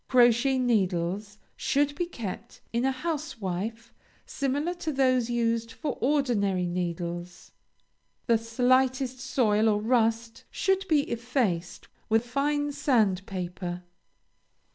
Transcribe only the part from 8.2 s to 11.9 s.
The slightest soil or rust should be effaced